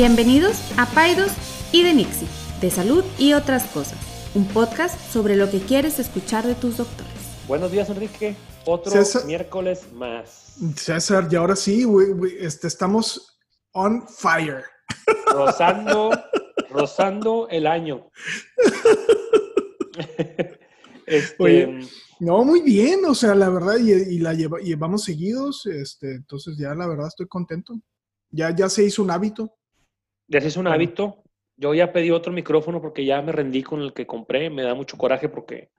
[0.00, 1.32] Bienvenidos a Paidos
[1.72, 2.28] y de Nixie,
[2.60, 3.96] de salud y otras cosas,
[4.34, 7.10] un podcast sobre lo que quieres escuchar de tus doctores.
[7.48, 8.36] Buenos días, Enrique.
[8.66, 10.56] Otro César- miércoles más.
[10.76, 12.10] César, y ahora sí, güey,
[12.40, 13.38] este, estamos
[13.72, 14.64] on fire.
[15.32, 16.10] Rozando,
[16.68, 18.10] rozando el año.
[21.06, 21.88] este, Oye.
[22.20, 26.54] No, muy bien, o sea, la verdad, y, y la lleva- llevamos seguidos, este, entonces
[26.58, 27.72] ya la verdad estoy contento.
[28.28, 29.55] Ya, ya se hizo un hábito.
[30.28, 31.22] Ya se hizo un hábito.
[31.56, 34.50] Yo ya pedí otro micrófono porque ya me rendí con el que compré.
[34.50, 35.70] Me da mucho coraje porque,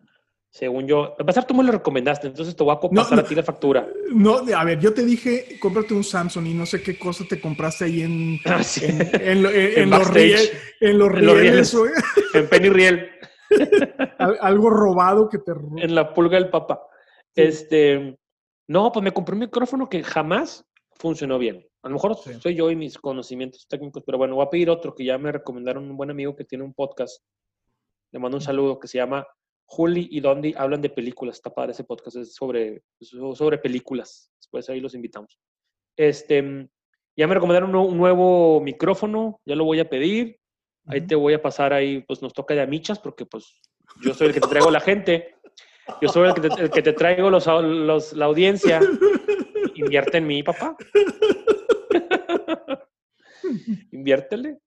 [0.49, 3.23] según yo, a pasar tú me lo recomendaste, entonces te voy a No, pasar no.
[3.23, 3.87] a ti la factura.
[4.11, 7.39] No, a ver, yo te dije, cómprate un Samsung y no sé qué cosa te
[7.39, 8.85] compraste ahí en, Ah, sí.
[8.85, 10.33] en, en lo- en- En en los, backstage.
[10.51, 10.51] rie-
[10.81, 11.91] en los rieles, güey.
[12.33, 13.09] En Penny Riel,
[14.17, 16.81] Al- algo robado que te en la pulga del papa.
[17.35, 17.43] Sí.
[17.43, 18.17] Este,
[18.67, 21.65] no, pues me compré un micrófono que jamás funcionó bien.
[21.87, 22.33] A lo mejor Sí.
[22.41, 25.31] soy yo y mis conocimientos técnicos, pero bueno, voy a pedir otro que ya me
[25.31, 27.23] recomendaron un buen amigo que tiene un podcast.
[28.11, 29.25] Le mando un saludo que se llama
[29.65, 31.37] Juli y Dondi hablan de películas.
[31.37, 32.83] Está padre ese podcast, es sobre,
[33.35, 34.29] sobre películas.
[34.37, 35.39] Después ahí los invitamos.
[35.95, 36.67] Este,
[37.15, 40.39] ya me recomendaron un, un nuevo micrófono, ya lo voy a pedir.
[40.87, 43.61] Ahí te voy a pasar ahí, pues nos toca de a michas, porque pues
[44.03, 45.35] yo soy el que te traigo la gente.
[46.01, 48.81] Yo soy el que te, el que te traigo los, los- la audiencia.
[49.75, 50.75] Invierte en mí, papá.
[53.91, 54.59] Inviértele.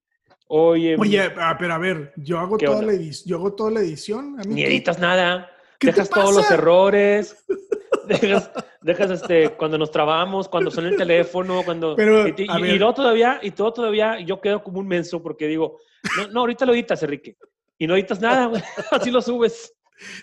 [0.53, 2.93] Oye, Oye, ah, pero a ver, yo hago ¿Qué toda onda?
[2.93, 4.37] la edición, yo hago toda la edición.
[4.41, 5.49] a mí ni editas nada.
[5.79, 7.45] ¿Qué te Dejas todos los errores.
[8.09, 8.51] Dejas,
[8.83, 11.95] dejas este, cuando nos trabamos, cuando suena el teléfono, cuando.
[11.95, 15.79] Pero, y, y- luego todavía, y todo todavía, yo quedo como un menso porque digo,
[16.17, 17.37] no, no, ahorita lo editas, Enrique.
[17.79, 18.61] Y no editas nada, güey.
[18.91, 19.73] Así lo subes.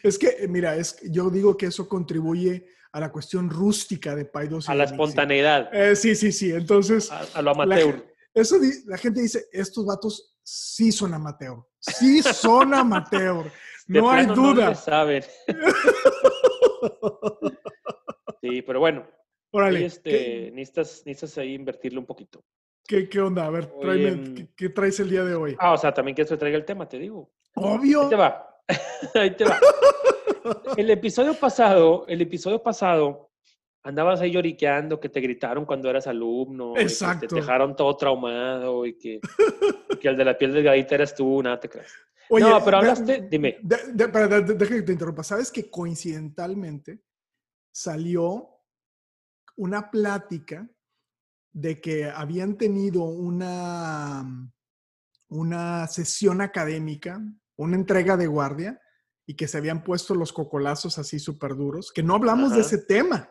[0.03, 4.25] Es que, mira, es que yo digo que eso contribuye a la cuestión rústica de
[4.25, 4.67] Paidos.
[4.67, 6.51] A la espontaneidad, Eh, sí, sí, sí.
[6.51, 7.95] Entonces, a, a lo amateur.
[7.95, 8.03] la,
[8.41, 11.57] eso la gente dice, estos vatos sí son amateur.
[11.79, 13.51] Sí son amateur.
[13.89, 14.75] No hay No duda.
[14.75, 15.23] saben.
[18.41, 19.13] Sí, pero bueno, ahí,
[19.51, 22.43] Órale, este, ¿qué, necesitas, necesitas ahí invertirle un poquito.
[22.87, 23.45] qué, qué onda?
[23.45, 24.35] A ver, tráeme, mm.
[24.35, 25.55] ¿qué, qué traes el día de hoy?
[25.59, 27.31] Ah, o sea, también que traiga el tema, te digo.
[27.55, 28.09] Ahí Obvio.
[28.09, 28.61] te va.
[29.15, 29.59] Ahí te va.
[30.77, 33.26] El episodio pasado, el episodio pasado,
[33.87, 36.73] andabas ahí lloriqueando que te gritaron cuando eras alumno.
[36.77, 36.87] y
[37.21, 39.21] que te dejaron todo traumado y que,
[39.89, 41.91] y que el de la piel delgadita eras tú, nada te creas.
[42.29, 43.57] Oye, no, pero hablaste, dime.
[43.61, 45.23] de- de- que te interrumpa.
[45.23, 47.01] ¿Sabes que coincidentalmente
[47.71, 48.49] salió
[49.55, 50.69] una plática
[51.53, 54.51] de que habían tenido una,
[55.29, 57.21] una sesión académica,
[57.55, 58.81] una entrega de guardia,
[59.25, 62.77] y que se habían puesto los cocolazos así súper duros, que no hablamos de ese
[62.79, 63.29] tema.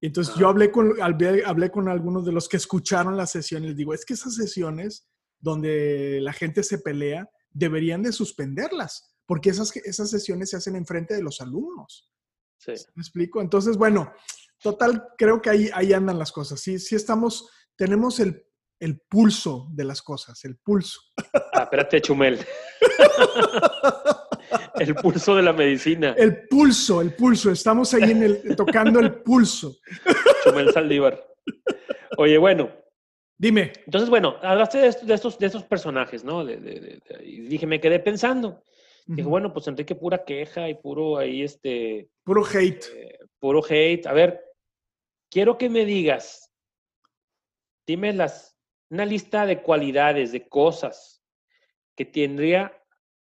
[0.00, 0.40] Y Entonces Ajá.
[0.40, 3.94] yo hablé con, hablé, con algunos de los que escucharon la sesión y les digo,
[3.94, 5.08] es que esas sesiones
[5.38, 11.14] donde la gente se pelea, deberían de suspenderlas, porque esas, esas sesiones se hacen enfrente
[11.14, 12.10] de los alumnos.
[12.58, 12.72] Sí.
[12.94, 13.40] ¿Me explico?
[13.40, 14.12] Entonces, bueno,
[14.60, 16.60] total, creo que ahí, ahí andan las cosas.
[16.60, 18.46] Sí, sí estamos, tenemos el,
[18.80, 21.00] el pulso de las cosas, el pulso.
[21.52, 22.44] Ah, espérate, Chumel.
[24.80, 26.14] El pulso de la medicina.
[26.16, 27.50] El pulso, el pulso.
[27.50, 29.76] Estamos ahí en el, tocando el pulso.
[30.44, 31.24] Chumel Saldívar.
[32.18, 32.70] Oye, bueno,
[33.38, 33.72] Dime.
[33.84, 36.44] entonces, bueno, hablaste de, estos, de estos, de estos personajes, ¿no?
[36.44, 38.62] De- de- y dije, me quedé pensando.
[39.06, 42.84] Dije, bueno, pues Enrique, pura queja y puro ahí, este, Puro hate.
[42.96, 44.06] eh, puro hate.
[44.06, 44.40] A ver,
[45.30, 46.50] quiero que me digas,
[47.86, 48.56] dime las,
[48.90, 51.22] una lista de cualidades, de cosas
[51.96, 52.72] que tendría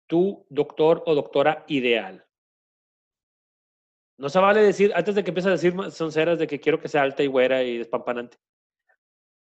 [0.07, 2.23] tu doctor o doctora ideal.
[4.19, 6.87] No se vale decir, antes de que empieces a decir sonceras de que quiero que
[6.87, 8.37] sea alta y güera y despampanante.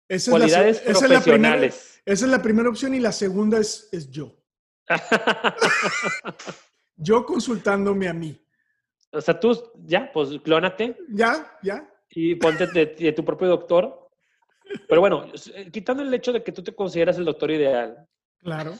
[0.08, 2.02] Esa es la Cualidades esa es la primera- profesionales.
[2.06, 4.31] Esa es la primera opción y la segunda es, es yo.
[6.96, 8.40] Yo consultándome a mí.
[9.12, 10.98] o sea, tú, ya, pues clónate.
[11.10, 11.57] ¿Ya?
[11.63, 11.89] ¿Ya?
[12.16, 14.07] y ponte de, de tu propio doctor.
[14.88, 15.25] Pero bueno,
[15.56, 18.07] eh, quitando el hecho de que tú te consideras el doctor ideal.
[18.39, 18.75] Claro.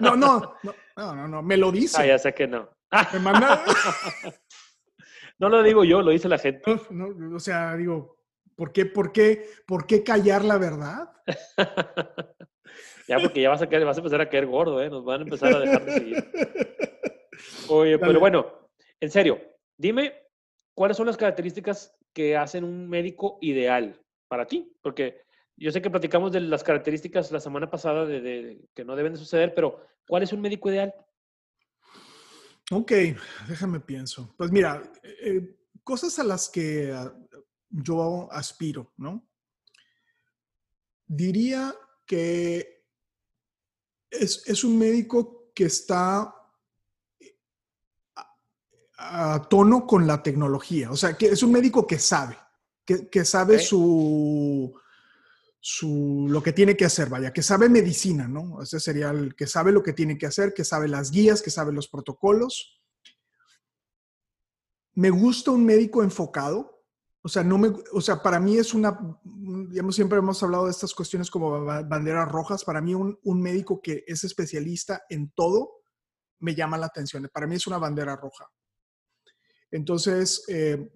[0.00, 2.02] No, no, no, no, no, no, me lo dice.
[2.02, 2.68] Ah, ya sé que no.
[3.12, 3.62] Me manda,
[5.38, 6.62] No lo digo yo, lo dice la gente.
[6.90, 8.18] no, no, o sea, digo,
[8.56, 11.12] ¿por qué, por qué, por qué callar la verdad?
[13.08, 14.90] Ya, porque ya vas a, caer, vas a empezar a caer gordo, ¿eh?
[14.90, 16.16] Nos van a empezar a dejar de seguir.
[17.70, 18.06] Oye, Dale.
[18.06, 18.68] pero bueno,
[19.00, 19.40] en serio,
[19.78, 20.12] dime
[20.74, 23.98] cuáles son las características que hacen un médico ideal
[24.28, 24.76] para ti.
[24.82, 25.22] Porque
[25.58, 29.12] yo sé que platicamos de las características la semana pasada de, de- que no deben
[29.12, 30.94] de suceder, pero ¿cuál es un médico ideal?
[32.70, 32.92] Ok,
[33.48, 34.34] déjame pienso.
[34.36, 37.12] Pues mira, eh, cosas a las que ah,
[37.70, 39.26] yo aspiro, ¿no?
[41.06, 41.74] Diría
[42.06, 42.84] que
[44.10, 46.34] Es, es un médico que está
[48.98, 50.90] a, tono con la tecnología.
[50.90, 52.36] O sea, que es un médico que sabe,
[52.84, 54.72] que, que sabe su,
[55.60, 58.62] su, lo que tiene que hacer, vaya, que sabe medicina, ¿no?
[58.62, 61.50] Ese sería el que sabe lo que tiene que hacer, que sabe las guías, que
[61.50, 62.80] sabe los protocolos.
[64.94, 66.84] Me gusta un médico enfocado,
[67.22, 70.70] o sea, no me, o sea, para mí es una, digamos, siempre hemos hablado de
[70.70, 72.64] estas cuestiones como banderas rojas.
[72.64, 75.82] Para mí un, un médico que es especialista en todo
[76.40, 77.28] me llama la atención.
[77.32, 78.48] Para mí es una bandera roja.
[79.70, 80.90] Entonces, eh,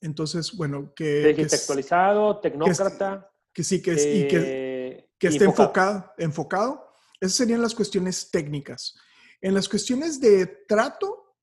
[0.00, 1.32] entonces, bueno, que...
[1.34, 3.31] que actualizado, tecnócrata.
[3.52, 6.12] Que, sí, que, es, y que, eh, que esté enfocado.
[6.18, 6.86] enfocado.
[7.20, 8.94] Esas serían las cuestiones técnicas.
[9.40, 11.36] En las cuestiones de trato,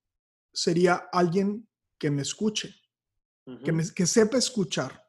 [0.52, 1.68] sería alguien
[1.98, 2.74] que me escuche,
[3.64, 5.04] que, me, que, sepa escuchar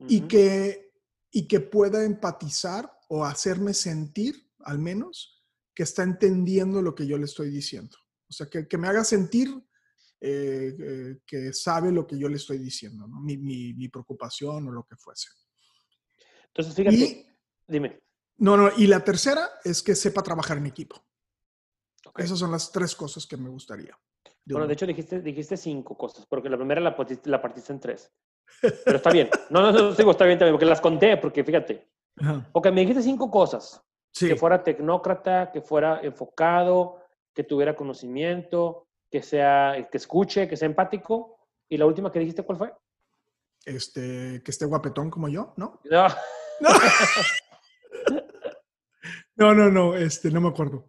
[0.00, 0.92] y, que,
[1.30, 5.44] y que pueda empatizar o hacerme sentir, al menos,
[5.74, 7.96] que está entendiendo lo que yo le estoy diciendo.
[8.28, 9.50] O sea, que, que me haga sentir
[10.26, 14.84] eh, eh, que sabe lo que yo le estoy diciendo, mi, mi, preocupación o lo
[14.84, 15.28] que fuese.
[16.54, 17.26] Entonces, fíjate,
[17.66, 18.00] dime.
[18.36, 21.04] No, no, y la tercera es que sepa trabajar en equipo.
[22.16, 23.98] Esas son las tres cosas que me gustaría.
[24.46, 28.12] Bueno, de hecho dijiste, dijiste cinco cosas, porque la primera la, la partiste en tres.
[28.60, 29.30] Pero está bien.
[29.50, 31.88] No, no, no, digo, está bien también, porque las conté, porque fíjate.
[32.52, 33.82] Ok, me dijiste cinco cosas.
[34.12, 37.00] Que fuera tecnócrata, que fuera enfocado,
[37.32, 41.48] que tuviera conocimiento, que sea, que escuche, que sea empático.
[41.68, 42.74] ¿Y la última que dijiste cuál fue?
[43.64, 45.80] Este, que esté guapetón como yo, ¿no?
[45.84, 46.06] No.
[49.36, 50.88] No, no, no, este, no me acuerdo.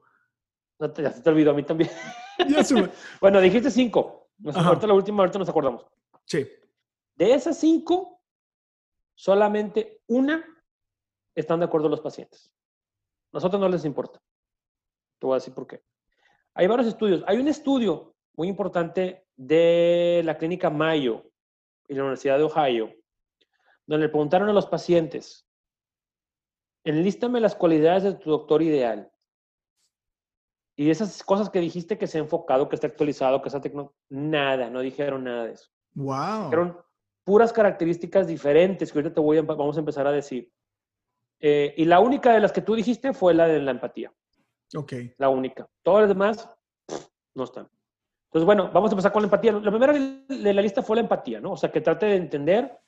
[0.79, 1.89] No te, ya se te olvidó a mí también.
[3.21, 4.29] bueno, dijiste cinco.
[4.37, 5.85] Nos ahorita la última, ahorita nos acordamos.
[6.25, 6.47] Sí.
[7.15, 8.21] De esas cinco,
[9.15, 10.45] solamente una
[11.33, 12.51] están de acuerdo los pacientes.
[13.31, 14.19] A nosotros no les importa.
[15.19, 15.81] Te voy a decir por qué.
[16.53, 17.23] Hay varios estudios.
[17.27, 21.23] Hay un estudio muy importante de la clínica Mayo
[21.87, 22.93] y la Universidad de Ohio,
[23.85, 25.44] donde le preguntaron a los pacientes,
[26.85, 29.11] enlístame las cualidades de tu doctor ideal.
[30.77, 33.93] Y esas cosas que dijiste que se ha enfocado, que está actualizado, que está tecno,
[34.09, 35.69] nada, no dijeron nada de eso.
[35.93, 36.45] Wow.
[36.45, 36.77] Dijeron
[37.23, 40.51] puras características diferentes que ahorita te voy a, vamos a empezar a decir.
[41.39, 44.13] Eh, y la única de las que tú dijiste fue la de la empatía.
[44.75, 44.93] Ok.
[45.17, 45.67] La única.
[45.81, 46.49] Todas las demás
[47.33, 47.69] no están.
[48.25, 49.53] Entonces, bueno, vamos a empezar con la empatía.
[49.53, 51.53] La primera de la lista fue la empatía, ¿no?
[51.53, 52.79] O sea, que trate de entender,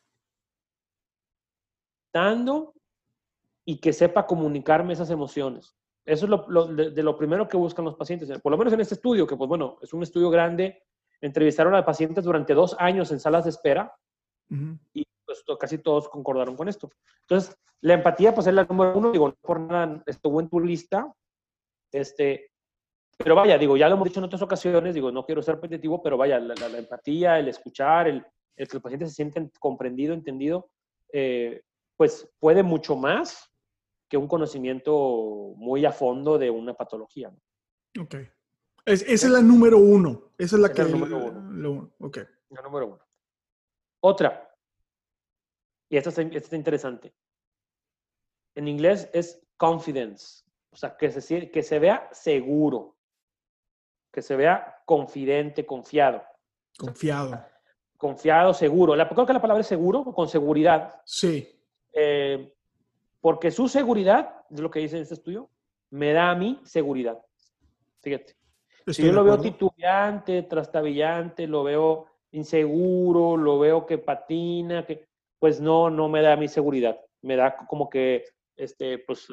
[2.14, 2.74] dando
[3.70, 5.76] y que sepa comunicarme esas emociones.
[6.06, 8.30] Eso es lo, de, lo primero que buscan los pacientes.
[8.40, 10.82] Por lo menos en este estudio, que pues bueno, es un estudio grande.
[11.20, 13.94] Entrevistaron a pacientes durante dos años en salas de espera
[14.94, 16.90] y pues casi todos concordaron con esto.
[17.24, 19.12] Entonces, la empatía pues es la número uno.
[19.12, 21.14] Digo, por nada estuvo en tu lista.
[21.92, 22.52] Este,
[23.18, 26.02] pero vaya, digo, ya lo hemos dicho en otras ocasiones, digo, no quiero ser repetitivo,
[26.02, 28.26] pero vaya, la, empatía, el escuchar, el,
[28.56, 30.70] que el paciente se siente comprendido, entendido,
[31.12, 31.64] eh,
[31.98, 33.52] pues puede mucho más
[34.10, 37.30] que un conocimiento muy a fondo de una patología.
[38.00, 38.16] Ok.
[38.86, 40.32] esa es la número uno.
[40.38, 40.82] Esa es la que...
[40.82, 41.92] Es la número uno.
[42.00, 42.18] ok.
[42.50, 43.08] La número uno.
[44.02, 44.50] Otra.
[45.90, 47.14] Y esta esta está interesante.
[48.56, 50.44] En inglés es confidence.
[50.72, 52.98] O sea, que se, que se vea seguro
[54.18, 56.24] que se vea confidente, confiado.
[56.76, 57.40] Confiado.
[57.98, 58.96] Confiado, seguro.
[58.96, 61.02] La, creo que la palabra es seguro, con seguridad.
[61.06, 61.48] Sí.
[61.94, 62.52] Eh,
[63.22, 65.50] porque su seguridad, es lo que dice en este estudio,
[65.90, 67.20] me da a mí seguridad.
[68.02, 68.36] Fíjate.
[68.88, 75.08] si yo lo veo titubeante, trastabillante, lo veo inseguro, lo veo que patina, que,
[75.40, 77.00] pues no, no me da a mí seguridad.
[77.22, 79.28] Me da como que, este, pues,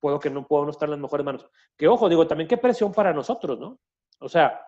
[0.00, 1.48] puedo que no puedo no estar en las mejores manos.
[1.76, 3.78] Que ojo, digo, también qué presión para nosotros, ¿no?
[4.20, 4.60] O sea,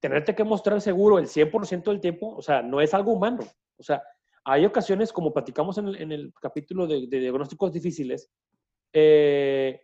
[0.00, 3.44] tenerte que mostrar seguro el 100% del tiempo, o sea, no es algo humano.
[3.78, 4.02] O sea,
[4.48, 8.30] hay ocasiones, como platicamos en el, capítulo de, diagnósticos difíciles,
[8.92, 9.82] eh,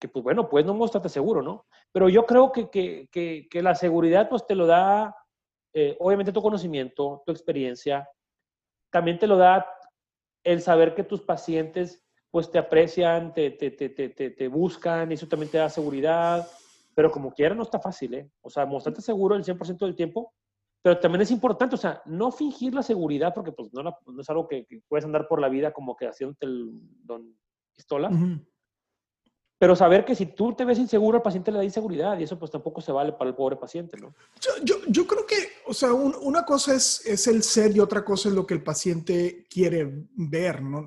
[0.00, 1.66] que pues bueno, pues no mostrarte seguro, ¿no?
[1.92, 5.14] Pero yo creo que, que, que, la seguridad pues te lo da,
[5.72, 8.08] eh, obviamente tu conocimiento, tu experiencia,
[8.90, 9.66] también te lo da
[10.42, 15.28] el saber que tus pacientes pues te aprecian, te, te, te, te buscan, y eso
[15.28, 16.48] también te da seguridad
[16.94, 18.30] pero como quiera no está fácil, ¿eh?
[18.40, 20.32] O sea, mostrarte seguro el 100% del tiempo,
[20.84, 24.28] pero también es importante, o sea, no fingir la seguridad, porque pues no, no es
[24.28, 26.72] algo que, puedes andar por la vida como que haciéndote el
[27.02, 27.34] don
[27.74, 28.10] pistola,
[29.58, 32.38] pero saber que si tú te ves inseguro, al paciente le da inseguridad y eso
[32.38, 34.14] pues tampoco se vale para el pobre paciente, ¿no?
[34.38, 35.36] Yo, yo, yo creo que,
[35.66, 38.62] o sea, una cosa es, es el ser y otra cosa es lo que el
[38.62, 40.86] paciente quiere ver, ¿no?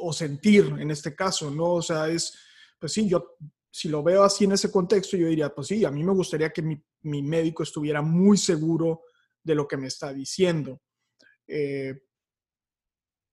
[0.00, 1.72] O sentir en este caso, ¿no?
[1.72, 2.38] O sea, es,
[2.78, 3.34] pues sí, yo
[3.68, 6.52] si lo veo así en ese contexto, yo diría, pues sí, a mí me gustaría
[6.52, 9.02] que mi, mi médico estuviera muy seguro
[9.42, 10.80] de lo que me está diciendo.
[11.46, 11.94] Eh,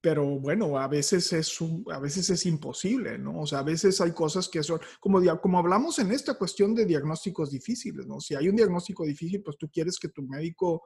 [0.02, 1.58] pero bueno, a veces es
[1.92, 3.42] a veces es imposible, ¿no?
[3.42, 6.86] O sea, a veces hay cosas que son, como, como hablamos en esta cuestión de
[6.86, 8.22] diagnósticos difíciles, ¿no?
[8.22, 10.84] Si hay un diagnóstico difícil, pues tú quieres que tu médico,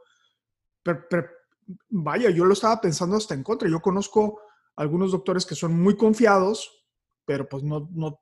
[1.89, 3.69] vaya, yo lo estaba pensando hasta en contra.
[3.69, 4.41] Yo conozco
[4.75, 6.85] algunos doctores que son muy confiados,
[7.23, 8.19] pero pues no, no,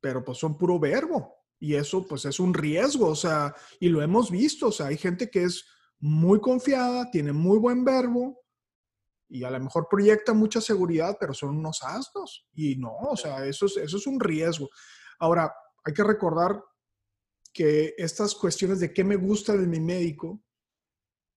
[0.00, 1.34] pero pues son puro verbo.
[1.60, 4.98] Y eso pues es un riesgo, o sea, y lo hemos visto, o sea, hay
[4.98, 5.64] gente que es
[6.00, 8.42] muy confiada, tiene muy buen verbo,
[9.28, 12.46] y a lo mejor proyecta mucha seguridad, pero son unos asnos.
[12.54, 14.68] Y no, o sea, eso es, eso es un riesgo.
[15.18, 15.52] Ahora,
[15.84, 16.62] hay que recordar
[17.52, 20.42] que estas cuestiones de qué me gusta de mi médico,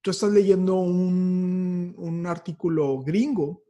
[0.01, 3.63] tú estás leyendo un, un artículo gringo,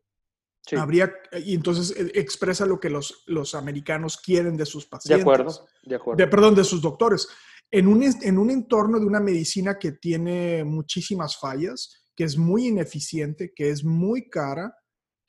[0.77, 1.11] habría,
[1.43, 5.25] y entonces eh, expresa lo que los, los americanos quieren de sus pacientes.
[5.25, 6.17] De acuerdo, de acuerdo.
[6.17, 7.27] De, perdón, de sus doctores.
[7.71, 12.67] En un, en un entorno de una medicina que tiene muchísimas fallas, que es muy
[12.67, 14.73] ineficiente, que es muy cara,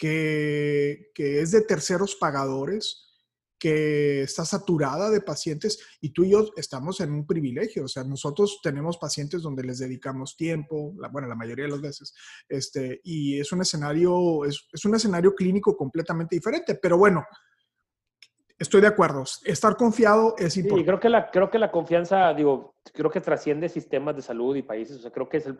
[0.00, 3.06] que, es de terceros pagadores,
[3.58, 7.84] que está saturada de pacientes y tú y yo estamos en un privilegio.
[7.84, 11.82] O sea, nosotros tenemos pacientes donde les dedicamos tiempo, la, bueno, la mayoría de las
[11.82, 12.14] veces,
[12.48, 16.76] este, y es un escenario, es, un escenario clínico completamente diferente.
[16.76, 17.22] Pero bueno,
[18.60, 19.24] estoy de acuerdo.
[19.44, 20.82] Estar confiado es importante.
[20.82, 24.54] Sí, creo que la, creo que la confianza, digo, creo que trasciende sistemas de salud
[24.54, 24.98] y países.
[24.98, 25.56] O sea, creo que es el,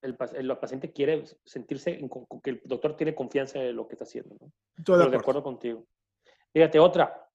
[0.00, 1.98] el, paciente quiere sentirse
[2.42, 4.36] que el doctor tiene confianza en lo que está haciendo.
[4.40, 4.52] ¿no?
[4.76, 5.42] Estoy de, acuerdo.
[5.42, 5.84] contigo.
[6.52, 7.28] Fíjate, otra,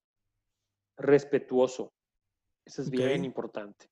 [0.97, 1.93] respetuoso.
[2.65, 3.88] Eso es bien importante.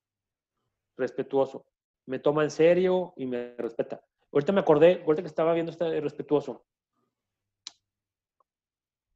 [0.96, 1.66] Respetuoso.
[2.06, 4.00] Me toma en serio y me respeta.
[4.32, 6.64] Ahorita me acordé, ahorita que estaba viendo este respetuoso.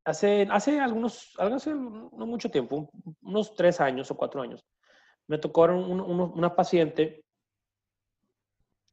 [0.04, 2.90] Hace, hace algunos, hace no mucho tiempo,
[3.22, 4.66] unos tres años o cuatro años,
[5.28, 7.24] me tocó una paciente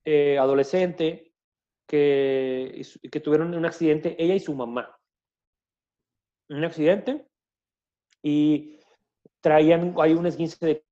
[0.05, 1.33] eh, adolescente
[1.87, 4.95] que, que tuvieron un accidente, ella y su mamá.
[6.49, 7.27] Un accidente
[8.21, 8.79] y
[9.41, 10.85] traían ahí un esguince de...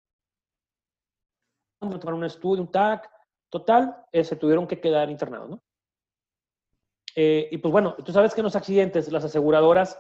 [1.79, 3.09] Tomaron un estudio, un TAC,
[3.49, 5.63] total, eh, se tuvieron que quedar internados, ¿no?
[7.15, 9.99] Eh, y pues bueno, tú sabes que en los accidentes las aseguradoras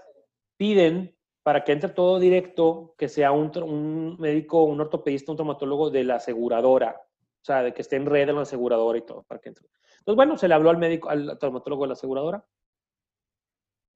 [0.57, 5.89] piden para que entre todo directo que sea un, un médico, un ortopedista, un traumatólogo
[5.89, 7.01] de la aseguradora.
[7.41, 9.23] O sea, de que esté en red en la aseguradora y todo.
[9.23, 9.65] Para que entre.
[9.99, 12.45] Entonces, bueno, se le habló al médico, al traumatólogo de la aseguradora.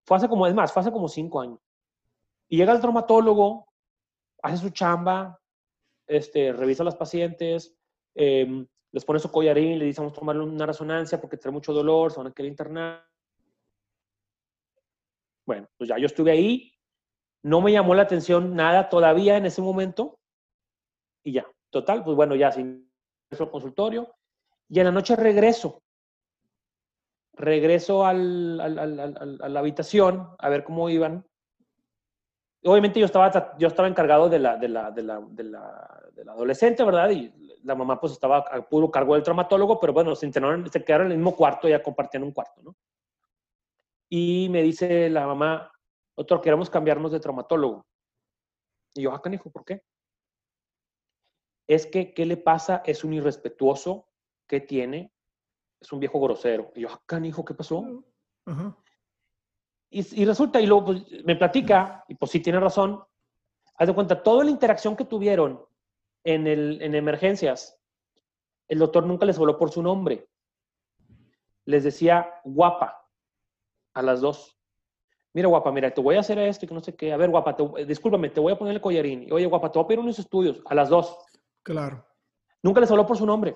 [0.06, 1.60] Fue hace como, es más, fue hace como cinco años.
[2.48, 3.68] Y llega el traumatólogo,
[4.42, 5.40] hace su chamba,
[6.08, 7.76] este, revisa a los pacientes,
[8.16, 11.74] em, les pone su collarín, le dice, vamos a tomarle una resonancia porque trae mucho
[11.74, 13.06] dolor, se van a querer internar.
[15.52, 16.72] Bueno, pues ya yo estuve ahí,
[17.44, 20.18] no me llamó la atención nada todavía en ese momento
[21.26, 22.90] y ya, total, pues bueno, ya sin
[23.38, 24.16] al consultorio
[24.70, 25.84] y en la noche regreso.
[27.34, 31.28] Regreso al, al, al, a la habitación a ver cómo iban.
[32.64, 36.82] Obviamente yo estaba, yo estaba encargado de la, de, la, de, la, de, la, adolescente,
[36.86, 37.10] ¿verdad?
[37.10, 41.08] Y la mamá pues estaba a puro cargo del traumatólogo, pero bueno, se, se quedaron
[41.08, 42.74] en el mismo cuarto, ya compartían un cuarto, ¿no?
[44.14, 45.72] Y me dice la mamá,
[46.18, 47.86] doctor, queremos cambiarnos de traumatólogo.
[48.94, 49.82] Y yo, ah, canijo, ¿por qué?
[51.68, 52.82] es que, ¿qué le pasa?
[52.86, 54.10] Es un irrespetuoso,
[54.46, 55.14] ¿qué tiene?
[55.80, 56.74] Es un viejo grosero.
[56.76, 57.86] Y yo, acá, ah, hijo, ¿qué pasó?
[59.90, 63.02] y, resulta, y luego pues, me platica, y pues sí tiene razón,
[63.76, 65.66] haz de cuenta, toda la interacción que tuvieron
[66.26, 67.80] en, el, en emergencias,
[68.68, 70.28] el doctor nunca les habló por su nombre.
[71.64, 73.01] Les decía guapa
[73.94, 74.58] a las dos.
[75.34, 77.14] Mira, guapa, mira, te voy a hacer esto y que no sé qué.
[77.14, 77.56] A ver, guapa,
[77.88, 79.24] discúlpame, te voy a poner el collarín.
[79.24, 81.18] Y, Oye, guapa, te voy a pedir unos estudios a las dos.
[81.64, 82.06] Claro.
[82.62, 83.56] Nunca les habló por su nombre.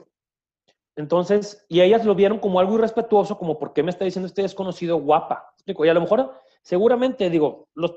[0.96, 4.44] Entonces, y ellas lo vieron como algo irrespetuoso, como, ¿por qué me está diciendo este
[4.44, 5.54] desconocido guapa?
[5.66, 7.96] Y a lo mejor, seguramente, digo, los,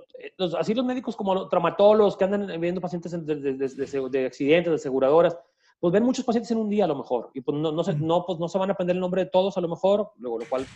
[0.58, 5.38] así los médicos como los traumatólogos que andan viendo pacientes de, accidentes, de aseguradoras,
[5.80, 7.94] pues ven muchos pacientes en un día a lo mejor, y pues no, no, se,
[7.94, 10.38] no, pues no se van a aprender el nombre de todos a lo mejor, luego
[10.38, 10.66] lo cual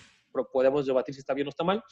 [0.52, 1.82] podemos debatir si está bien o está mal.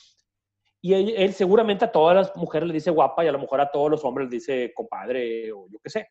[0.82, 3.60] Y él, él seguramente a todas las mujeres le dice guapa y a lo mejor
[3.60, 6.08] a todos los hombres le dice compadre o yo qué sé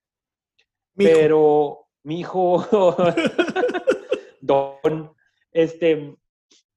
[1.05, 2.65] pero mi hijo,
[4.41, 5.15] don,
[5.51, 6.17] este,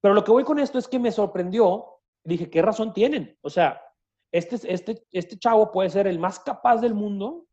[0.00, 3.36] pero lo que voy con esto es que me sorprendió, dije, ¿qué razón tienen?
[3.42, 3.80] O sea,
[4.30, 7.46] este, este, este chavo puede ser el más capaz del mundo,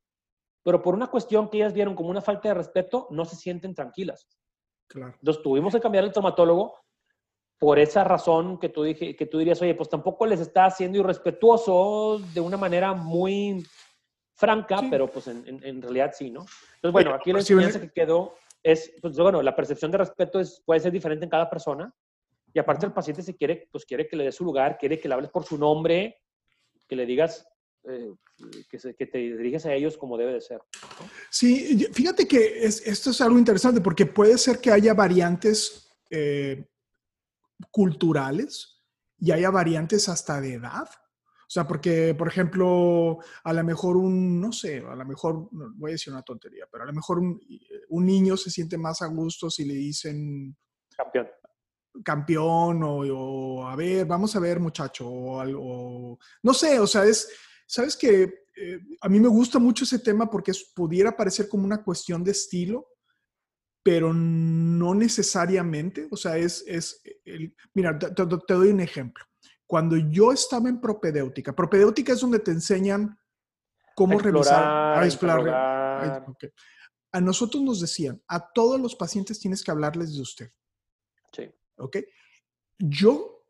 [0.63, 3.75] pero por una cuestión que ellas vieron como una falta de respeto, no se sienten
[3.75, 4.27] tranquilas.
[4.87, 5.13] Claro.
[5.19, 6.75] Entonces tuvimos que cambiar el traumatólogo
[7.59, 10.97] por esa razón que tú, dije, que tú dirías, oye, pues tampoco les está haciendo
[10.97, 13.65] irrespetuoso de una manera muy
[14.33, 16.45] franca, pero pues en, realidad sí, ¿no?
[16.75, 20.61] Entonces, bueno, aquí la enseñanza que quedó es, pues bueno, la percepción de respeto es,
[20.65, 21.93] puede ser diferente en cada persona.
[22.53, 25.09] Y aparte el paciente si quiere, pues quiere que le dé su lugar, quiere que
[25.09, 26.21] le hables por su nombre,
[26.87, 27.45] que le digas,
[27.89, 28.13] eh,
[28.69, 30.61] que, que, te diriges a ellos como debe de ser.
[31.29, 36.65] Sí, fíjate que esto es algo interesante porque puede ser que haya variantes eh,
[37.71, 38.83] culturales
[39.17, 40.89] y haya variantes hasta de edad.
[41.49, 45.91] O sea, porque, por ejemplo, a lo mejor un, no sé, a lo mejor, voy
[45.91, 47.41] a decir una tontería, pero a lo mejor un,
[47.89, 50.55] un niño se siente más a gusto si le dicen...
[50.95, 51.27] Campeón.
[52.03, 57.27] Campeón o, a ver, vamos a ver muchacho o algo, no sé, o sea, es,
[57.69, 61.83] sabes que eh, a mí me gusta mucho ese tema porque pudiera parecer como una
[61.83, 62.87] cuestión de estilo,
[63.83, 69.23] pero no necesariamente, o sea, es, es el, mira, te, doy un ejemplo.
[69.67, 73.17] Cuando yo estaba en propedéutica, propedéutica es donde te enseñan
[73.95, 76.25] cómo revisar, a explorar.
[77.11, 80.51] A nosotros nos decían, a todos los pacientes tienes que hablarles de usted.
[81.31, 81.51] Sí.
[81.77, 81.97] ¿Ok?
[82.79, 83.45] Yo,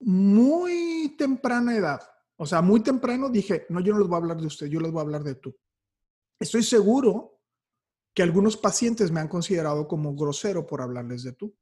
[0.00, 2.00] muy temprana edad,
[2.40, 4.80] o sea, muy temprano dije, no, yo no les voy a hablar de usted, yo
[4.80, 5.56] les voy a hablar de tú.
[6.38, 7.40] Estoy seguro
[8.14, 11.54] que algunos pacientes me han considerado como grosero por hablarles de tú.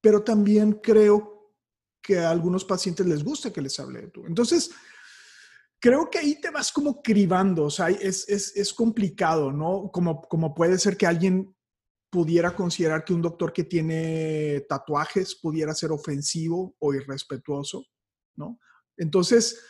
[0.00, 1.54] Pero también creo
[2.02, 4.26] que a algunos pacientes les gusta que les hable de tú.
[4.26, 4.72] Entonces,
[5.80, 9.90] creo que ahí te vas como cribando, o sea, es, es, es complicado, ¿no?
[9.92, 11.54] Como, como puede ser que alguien
[12.10, 17.84] pudiera considerar que un doctor que tiene tatuajes pudiera ser ofensivo o irrespetuoso,
[18.36, 18.58] ¿no?
[18.96, 19.60] Entonces,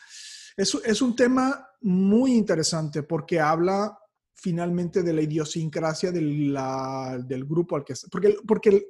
[0.57, 3.99] es, es un tema muy interesante porque habla
[4.35, 8.88] finalmente de la idiosincrasia del grupo al que porque porque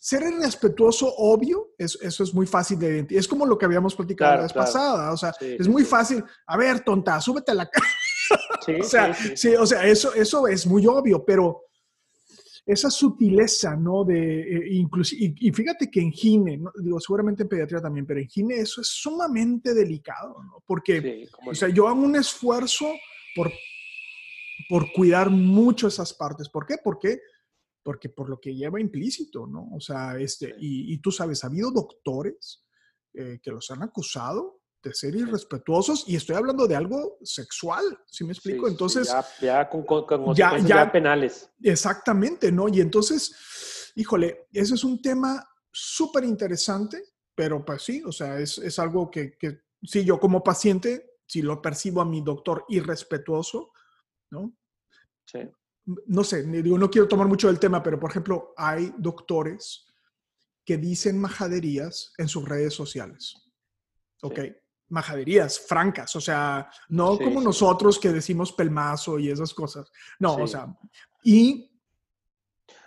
[0.00, 3.20] ser irrespetuoso obvio eso es muy fácil de identificar.
[3.20, 6.56] Es como lo que habíamos platicado la vez pasada o sea es muy fácil a
[6.56, 7.86] ver tonta súbete a la cara
[8.80, 11.67] o sea sí, o sea eso eso es muy obvio pero
[12.68, 14.04] esa sutileza, ¿no?
[14.04, 14.86] De, eh,
[15.40, 18.88] y, fíjate que en gine, digo, seguramente en pediatría también, pero en gine eso es
[18.88, 20.62] sumamente delicado, ¿no?
[20.66, 22.86] Porque, o sea, yo hago un esfuerzo
[23.34, 23.50] por
[24.68, 26.48] por cuidar mucho esas partes.
[26.48, 26.76] ¿Por qué?
[26.82, 27.20] Porque,
[27.82, 29.68] porque por lo que lleva implícito, ¿no?
[29.72, 32.64] O sea, este, y, tú sabes, ha habido doctores
[33.14, 38.24] eh, que los han acusado de ser irrespetuosos y estoy hablando de algo sexual, ¿sí
[38.24, 38.68] me explico?
[38.68, 39.12] entonces...
[39.40, 39.84] ya, con,
[40.34, 41.50] ya, penales.
[41.62, 42.68] Exactamente, ¿no?
[42.68, 47.02] Y entonces, híjole, ese es un tema súper interesante,
[47.34, 51.42] pero pues sí, o sea, es, es algo que, que, sí, yo como paciente, si
[51.42, 53.72] lo percibo a mi doctor irrespetuoso,
[54.30, 54.56] ¿no?
[55.24, 55.40] Sí.
[56.06, 59.86] No sé, digo, no quiero tomar mucho del tema, pero por ejemplo, hay doctores
[60.64, 63.34] que dicen majaderías en sus redes sociales.
[64.22, 64.40] ¿Ok?
[64.90, 69.90] Majaderías francas, o sea, no como nosotros que decimos pelmazo y esas cosas.
[70.18, 70.66] No, o sea,
[71.22, 71.70] y...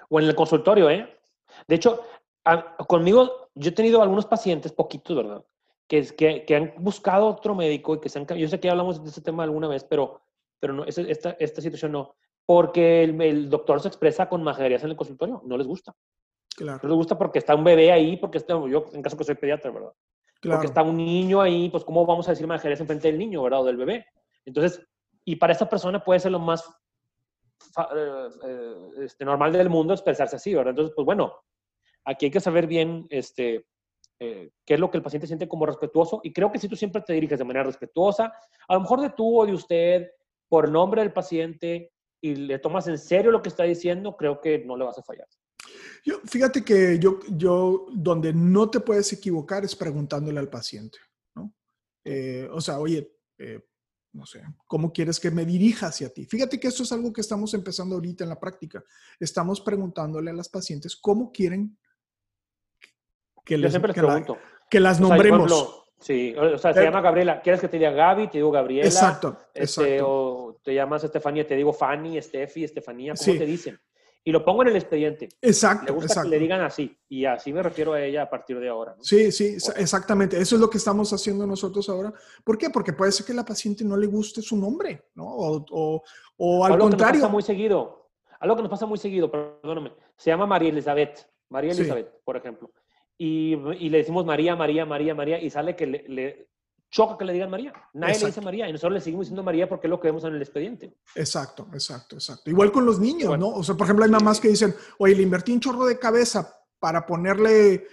[0.10, 1.18] O en el consultorio, ¿eh?
[1.68, 2.02] De hecho,
[2.88, 5.46] conmigo, yo he tenido algunos pacientes, poquitos, ¿verdad?
[5.88, 8.26] Que, que, que han buscado otro médico y que se han...
[8.28, 10.22] Yo sé que hablamos de este tema alguna vez, pero
[10.62, 14.96] pero no, esta, esta situación no, porque el, doctor se expresa con majaderías en el
[14.96, 15.94] consultorio, no les gusta.
[16.56, 16.80] Claro.
[16.84, 19.36] No les gusta porque está un bebé ahí, porque está, yo en caso que soy
[19.36, 19.92] pediatra, ¿verdad?
[20.42, 20.58] Claro.
[20.58, 23.44] Porque está un niño ahí, pues ¿cómo vamos a decir majaderías en frente del niño,
[23.44, 23.62] ¿verdad?
[23.62, 24.06] O del bebé.
[24.44, 24.84] Entonces,
[25.24, 26.68] y para esta persona puede ser lo más
[27.96, 30.72] eh, eh, este, normal del mundo expresarse así, ¿verdad?
[30.72, 31.34] Entonces, pues bueno,
[32.06, 33.68] aquí hay que saber bien este,
[34.20, 36.22] eh, qué es lo que el paciente siente como respetuoso.
[36.24, 38.34] Y creo que si tú siempre te diriges de manera respetuosa,
[38.68, 40.12] a lo mejor de tú o de usted,
[40.50, 44.60] por nombre del paciente y le tomas en serio lo que está diciendo, creo que
[44.60, 45.28] no le vas a fallar.
[46.04, 50.98] Yo, fíjate que yo, yo, donde no te puedes equivocar es preguntándole al paciente,
[51.36, 51.54] ¿no?
[52.04, 53.60] Eh, o sea, oye, eh,
[54.14, 56.26] no sé, ¿cómo quieres que me dirija hacia ti?
[56.26, 58.84] Fíjate que esto es algo que estamos empezando ahorita en la práctica.
[59.20, 61.78] Estamos preguntándole a las pacientes cómo quieren
[63.46, 63.74] que, les,
[64.70, 65.86] que, las nombremos.
[66.00, 67.42] Sí, o sea, se llama Gabriela.
[67.42, 68.28] ¿Quieres que te diga Gaby?
[68.28, 68.88] Te digo Gabriela.
[68.88, 73.80] Exacto, este, O te llamas Estefanía, te digo Fanny, Estefi, Estefanía, ¿cómo te dicen?
[74.24, 75.30] Y lo pongo en el expediente.
[75.42, 75.86] Exacto.
[75.88, 76.96] Le gusta que le digan así.
[77.10, 78.96] Y así me refiero a ella a partir de ahora.
[79.02, 80.40] Sí, sí, exactamente.
[80.40, 82.14] Eso es lo que estamos haciendo nosotros ahora.
[82.44, 82.70] ¿Por qué?
[82.70, 85.26] Porque puede ser que la paciente no le guste su nombre, ¿no?
[85.26, 86.04] O, o,
[86.38, 87.14] o al algo contrario.
[87.14, 88.12] Que nos pasa muy seguido.
[88.40, 89.94] Algo que nos pasa muy seguido, perdóname.
[90.18, 91.28] Se llama María Elizabeth.
[91.50, 92.72] María Elizabeth, por ejemplo
[93.24, 93.56] y,
[93.90, 96.50] le decimos María, María, María, María, y sale que le,
[96.92, 97.74] choca que le digan María.
[97.94, 100.24] Nadie le dice María y nosotros le seguimos diciendo María porque es lo que vemos
[100.26, 100.94] en el expediente.
[101.16, 102.52] Exacto, exacto, exacto.
[102.52, 103.48] Igual con los niños, ¿no?
[103.48, 106.54] O sea, por ejemplo, hay mamás que dicen, oye, le invertí un chorro de cabeza
[106.80, 107.88] para ponerle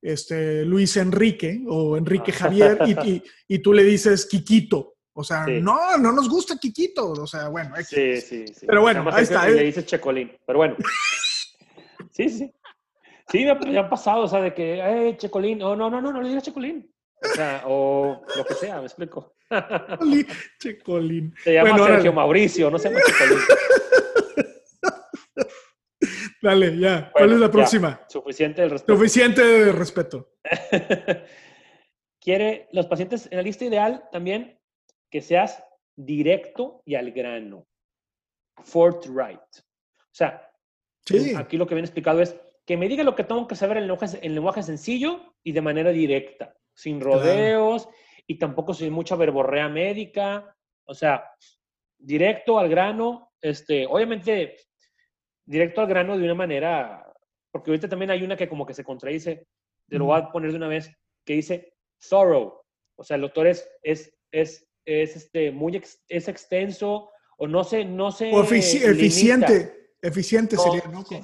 [0.00, 2.38] este, Luis Enrique o Enrique ah.
[2.38, 4.96] Javier y, y, tú le dices Quiquito.
[5.18, 5.60] O sea, Sí.
[5.62, 7.12] no, no nos gusta Kikito.
[7.12, 7.74] O sea, bueno.
[7.82, 8.66] Sí, sí, sí.
[8.66, 9.64] Pero bueno, ahí está, Le ¿eh?
[9.64, 10.76] dices Checolín, pero bueno.
[12.12, 12.50] Sí, sí.
[13.28, 16.22] Sí, me, han pasado, o sea, de que, eh, Checolín, o no, no, no, no
[16.22, 16.90] le digas Checolín.
[17.22, 19.34] O sea, o lo que sea, me explico.
[20.60, 21.34] Checolín.
[21.42, 22.12] Se llama Bueno, Sergio.
[22.12, 23.38] Mauricio, no se llama Checolín.
[26.42, 27.10] Dale, ya.
[27.12, 27.52] ¿Cuál es la ya.
[27.52, 28.00] próxima?
[28.08, 28.94] Suficiente el respeto.
[28.96, 30.32] Suficiente de respeto.
[32.20, 34.58] Quiere los pacientes en la lista ideal también
[35.10, 35.62] que seas
[35.96, 37.66] directo y al grano.
[38.62, 39.40] Forthright.
[39.40, 40.42] O sea,
[41.06, 41.34] Sí.
[41.36, 43.86] aquí lo que viene explicado es que me diga lo que tengo que saber en
[43.86, 47.18] lenguaje, en lenguaje sencillo y de manera directa, sin Claro.
[47.20, 47.88] rodeos
[48.26, 50.54] y tampoco sin mucha verborrea médica.
[50.84, 51.24] O sea,
[51.98, 54.56] directo al grano, este, obviamente
[55.44, 57.04] directo al grano de una manera,
[57.50, 59.46] porque ahorita también hay una que como que se contradice,
[59.88, 60.90] te lo voy a poner de una vez,
[61.24, 61.74] que dice
[62.08, 62.60] thorough,
[62.96, 67.64] o sea, el doctor es, es, es, es este, muy ex- es extenso o no
[67.64, 68.90] se, no se limita.
[68.90, 69.72] eficiente.
[70.02, 71.04] Eficiente No, sería, ¿no?
[71.04, 71.20] sí.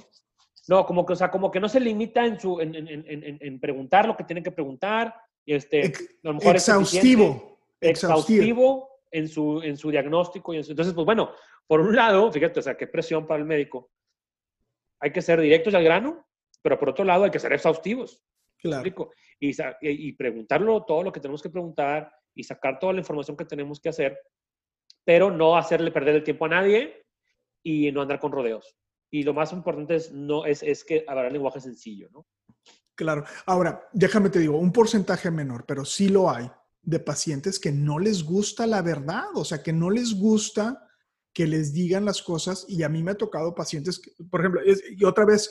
[0.69, 3.05] No, como que, o sea, como que no se limita en, su, en, en-
[3.41, 5.15] en- preguntar lo que tiene que preguntar,
[5.47, 7.59] este, Ex- a lo mejor Exhaustivo.
[7.81, 7.81] Exhaustivo.
[7.81, 10.55] exhaustivo en su, en su diagnóstico.
[10.55, 11.33] Y en su- entonces, pues bueno,
[11.67, 13.91] por un lado, fíjate, o sea, qué presión para el médico.
[15.01, 16.27] Hay que ser directos al grano,
[16.63, 18.23] pero por otro lado hay que ser exhaustivos.
[18.65, 19.11] ¿me Claro.
[19.41, 19.51] y,
[19.81, 23.81] y preguntarlo todo lo que tenemos que preguntar y sacar toda la información que tenemos
[23.81, 24.17] que hacer,
[25.05, 27.05] pero no hacerle perder el tiempo a nadie
[27.65, 28.77] y no andar con rodeos.
[29.11, 32.25] Y lo más importante es, no, es, es que hablar el lenguaje sencillo, ¿no?
[33.03, 33.25] Claro.
[33.47, 36.51] Ahora, déjame te digo, un porcentaje menor, pero sí lo hay
[36.83, 40.89] de pacientes que no les gusta la verdad, o sea, que no les gusta
[41.33, 45.05] que les digan las cosas y a mí me ha tocado pacientes, por ejemplo, y
[45.05, 45.51] otra vez,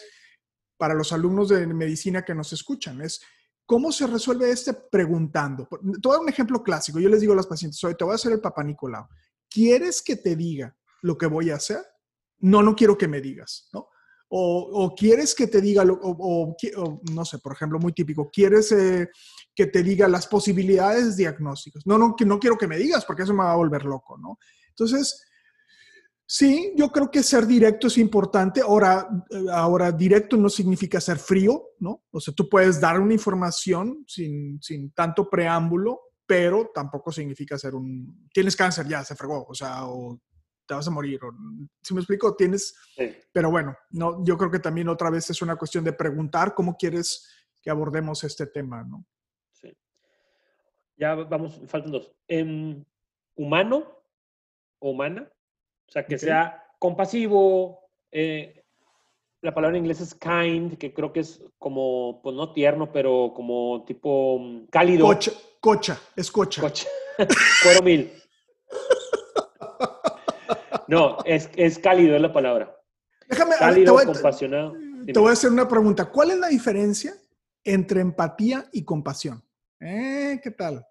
[0.78, 3.22] para los alumnos de medicina que nos escuchan, es
[3.66, 5.68] cómo se resuelve este preguntando.
[5.82, 7.00] Dar un ejemplo clásico.
[7.00, 9.08] Yo les digo a los pacientes, oye, te voy a hacer el papá Nicolau.
[9.50, 11.82] ¿Quieres que te diga lo que voy a hacer?
[12.40, 13.91] No, no quiero que me digas, ¿no?
[14.34, 18.72] O, quieres que te diga, lo- o, o, no sé, por ejemplo, muy típico, quieres
[18.72, 19.10] eh,
[19.54, 21.86] que te diga las posibilidades diagnósticas.
[21.86, 24.18] No, no, que no quiero que me digas porque eso me va a volver loco,
[24.18, 24.40] ¿no?
[24.70, 25.22] Entonces,
[26.26, 28.62] sí, yo creo que ser directo es importante.
[28.62, 32.06] Ahora, eh, ahora directo no significa ser frío, ¿no?
[32.12, 37.76] O sea, tú puedes dar una información sin, sin tanto preámbulo, pero tampoco significa ser
[37.76, 40.18] un, tienes cáncer, ya, se fregó, o sea, o
[40.72, 41.34] te vas a morir, o,
[41.82, 43.14] si me explico, tienes, Sí.
[43.34, 46.78] pero bueno, no, yo creo que también otra vez es una cuestión de preguntar cómo
[46.78, 47.30] quieres
[47.62, 49.06] que abordemos este tema, ¿no?
[49.52, 49.76] sí.
[50.96, 52.14] Ya vamos, faltan dos.
[52.26, 52.86] Em,
[53.36, 53.86] humano
[54.80, 55.30] o humana,
[55.90, 57.90] o sea, que sea compasivo.
[58.10, 58.64] eh,
[59.42, 63.34] la palabra en inglés es kind, que creo que es como, pues no tierno, pero
[63.36, 65.06] como tipo mm, cálido.
[65.06, 66.62] Cocha, cocha, es cocha.
[66.62, 66.88] Coche.
[67.64, 68.21] Cuero mil.
[70.92, 72.78] No, es, es cálido, es la palabra.
[73.30, 74.74] Déjame, ver, te Cálido, voy, compasionado.
[75.06, 76.06] te voy a hacer una pregunta.
[76.10, 77.14] ¿Cuál es la diferencia
[77.64, 79.42] entre empatía y compasión?
[79.80, 80.40] ¿Eh?
[80.44, 80.86] ¿Qué tal?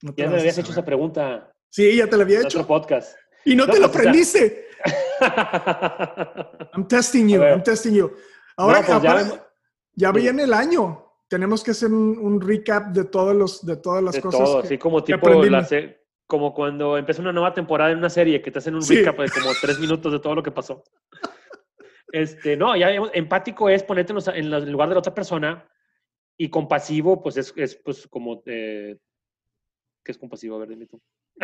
[0.00, 2.60] No Ya me habías hecho esa pregunta Sí, ya te la había en hecho.
[2.60, 3.16] otro podcast.
[3.44, 4.68] Y no, No, te lo pues, aprendiste.
[6.72, 7.42] I'm testing you.
[7.42, 8.10] I'm testing you.
[8.56, 9.44] Ahora, No, pues ya
[9.96, 11.04] ya viene el año.
[11.28, 14.40] Tenemos que hacer un, un recap de todos los, de todas las de cosas.
[14.40, 15.66] todo, que- así como tipo la
[16.26, 18.96] como cuando empieza una nueva temporada en una serie que te hacen un Sí.
[18.96, 20.82] recap de como tres minutos de todo lo que pasó.
[22.12, 25.68] Este, no, ya empático es ponerte en, los- en el lugar de la otra persona
[26.36, 28.96] y compasivo, pues es, es pues como eh,
[30.04, 30.56] ¿qué es compasivo?
[30.56, 31.00] A ver, dime tú.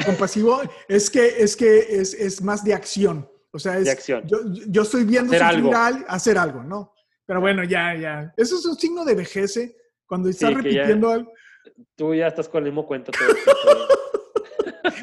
[0.07, 3.29] Compasivo es que es que es, es más de acción.
[3.53, 4.23] O sea, es De acción.
[4.29, 4.39] Yo,
[4.69, 5.75] yo estoy viendo Hacer algo.
[5.75, 6.95] a alguien, hacer algo, ¿no?
[7.27, 8.33] Pero bueno, ya, ya.
[8.37, 9.59] Eso es un signo de vejez,
[10.07, 11.33] cuando estás ya- repitiendo algo.
[11.97, 13.53] Tú ya estás con el mismo cuento todo tiempo.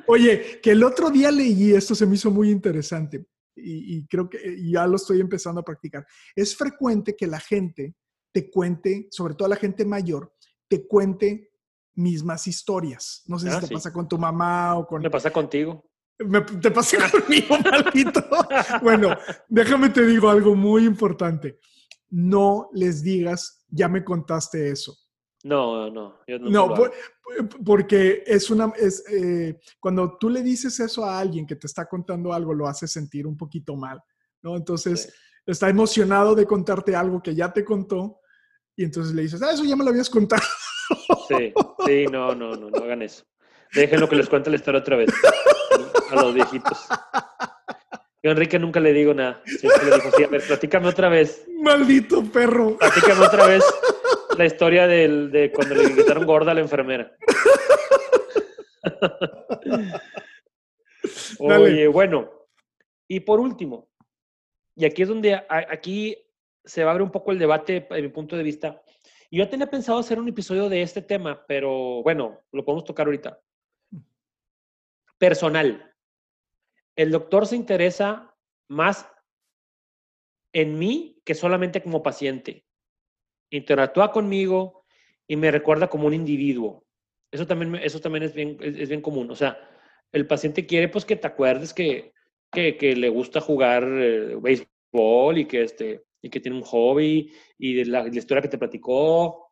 [0.08, 4.30] Oye, que el otro día leí, esto se me hizo muy interesante y, y creo
[4.30, 6.06] que y ya lo estoy empezando a practicar.
[6.36, 7.96] Es frecuente que la gente
[8.32, 10.34] te cuente, sobre todo la gente mayor,
[10.68, 11.52] te cuente
[11.96, 13.24] mismas historias.
[13.26, 13.74] No sé Ah, si te sí.
[13.74, 15.02] pasa con tu mamá o con...
[15.02, 15.84] Me pasa contigo.
[16.20, 18.24] Me- te pasa conmigo, maldito.
[18.84, 19.16] Bueno,
[19.48, 21.60] déjame te digo algo muy importante.
[22.10, 24.96] No les digas, ya me contaste eso.
[25.48, 26.50] No, no, yo no.
[26.50, 27.50] No, por- hago.
[27.66, 31.86] porque es una, es, eh, cuando tú le dices eso a alguien que te está
[31.86, 34.02] contando algo, lo hace sentir un poquito mal,
[34.42, 34.56] ¿no?
[34.58, 35.10] Entonces, Sí.
[35.46, 38.20] está emocionado de contarte algo que ya te contó
[38.76, 40.44] y entonces le dices, ah, eso ya me lo habías contado.
[41.28, 41.54] Sí,
[41.86, 43.24] sí, no, no, no, no hagan eso.
[43.74, 45.10] Déjenlo que les cuente la historia otra vez.
[46.12, 46.88] A los viejitos.
[48.24, 49.42] Yo a Enrique nunca le digo nada.
[49.46, 51.46] Siempre le digo, sí, a ver, platícame otra vez.
[51.62, 52.78] Maldito perro.
[52.78, 53.64] Platícame otra vez
[54.38, 57.16] la historia del, de cuando le gritaron gorda a la enfermera.
[61.40, 62.32] Oye, bueno.
[63.08, 63.88] Y por último,
[64.78, 66.16] y aquí es donde aquí
[66.64, 68.82] se va a abrir un poco el debate, de mi punto de vista.
[69.30, 73.08] Y yo tenía pensado hacer un episodio de este tema, pero bueno, lo podemos tocar
[73.08, 73.42] ahorita.
[75.18, 75.96] Personal.
[76.96, 78.36] El doctor se interesa
[78.70, 79.10] más
[80.54, 82.67] en mí que solamente como paciente.
[83.50, 84.86] Interactúa conmigo
[85.28, 86.86] y me recuerda como un individuo.
[87.32, 89.30] Eso también, eso también es, bien, es, bien común.
[89.30, 89.58] O sea,
[90.12, 92.14] el paciente quiere pues que te acuerdes que,
[92.52, 97.74] que, le gusta jugar eh, béisbol y que, este, y que tiene un hobby y
[97.74, 99.52] de la, historia que te platicó.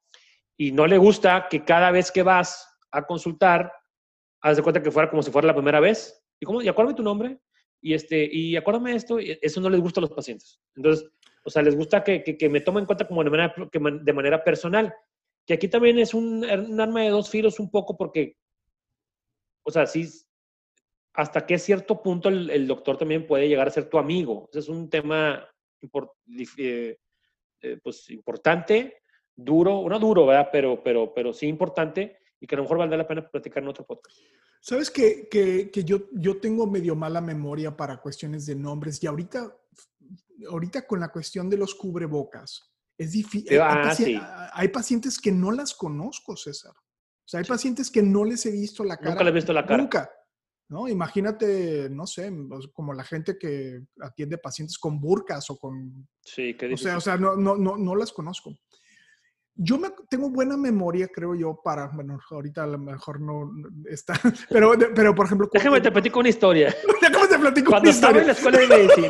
[0.57, 3.71] Y no le gusta que cada vez que vas a consultar,
[4.41, 6.23] haz de cuenta que fuera como si fuera la primera vez.
[6.39, 7.39] ¿Y, cómo, y acuérdame tu nombre?
[7.81, 9.19] Y, este, y acuérdame esto.
[9.19, 10.61] Y eso no les gusta a los pacientes.
[10.75, 11.09] Entonces,
[11.45, 14.43] o sea, les gusta que, que, me tomen en cuenta como de manera, de manera
[14.43, 14.93] personal.
[15.45, 18.35] Que aquí también es un, un, arma de dos filos un poco porque,
[19.63, 20.09] o sea, sí,
[21.13, 24.49] hasta qué cierto punto el, el doctor también puede llegar a ser tu amigo.
[24.49, 25.47] Ese es un tema
[26.57, 26.97] eh,
[27.61, 29.03] eh, pues, importante,
[29.35, 30.49] duro, no duro, ¿verdad?
[30.51, 33.69] Pero, pero, pero sí importante y que a lo mejor valdrá la pena platicar en
[33.69, 34.17] otro podcast.
[34.59, 39.07] Sabes que, que, que, yo, yo tengo medio mala memoria para cuestiones de nombres y
[39.07, 39.55] ahorita,
[40.49, 43.59] ahorita con la cuestión de los cubrebocas, es difícil.
[43.59, 46.71] Ah, hay, pacientes que no las conozco, César.
[46.71, 49.11] O sea, hay pacientes que no les he visto la cara.
[49.11, 49.77] Nunca les he visto la cara.
[49.77, 50.09] Nunca.
[50.67, 50.87] ¿no?
[50.87, 52.31] Imagínate, no sé,
[52.73, 56.07] como la gente que atiende pacientes con burcas o con...
[56.21, 58.57] Sí, qué O sea, o sea no, no, no, no las conozco.
[59.57, 63.49] Yo me, tengo buena memoria, creo yo, para, bueno, ahorita a lo mejor no
[63.89, 64.13] está,
[64.49, 65.49] pero, pero por ejemplo...
[65.51, 66.75] Déjame te platico una historia.
[67.01, 68.21] Déjame te platico Cuando una historia.
[68.21, 69.07] estaba en la escuela de medicina.